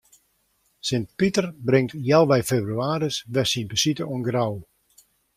[0.89, 4.53] Sint Piter bringt healwei febrewaarje wer syn besite oan Grou.